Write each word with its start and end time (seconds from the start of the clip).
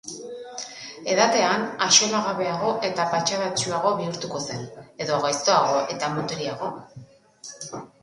Edatean, 1.15 1.65
axolagabeago 1.87 2.73
eta 2.89 3.07
patxadatsuago 3.13 3.93
bihurtuko 4.01 4.43
zen, 4.51 4.67
edo 5.07 5.23
gaiztoago 5.29 5.89
eta 5.97 6.15
mutiriago? 6.19 6.77